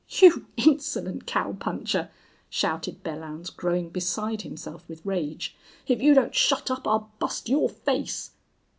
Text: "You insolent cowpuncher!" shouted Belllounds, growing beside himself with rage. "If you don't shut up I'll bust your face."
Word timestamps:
"You 0.09 0.47
insolent 0.57 1.27
cowpuncher!" 1.27 2.09
shouted 2.49 3.03
Belllounds, 3.03 3.55
growing 3.55 3.91
beside 3.91 4.41
himself 4.41 4.83
with 4.89 5.05
rage. 5.05 5.55
"If 5.85 6.01
you 6.01 6.15
don't 6.15 6.33
shut 6.33 6.71
up 6.71 6.87
I'll 6.87 7.11
bust 7.19 7.47
your 7.47 7.69
face." 7.69 8.31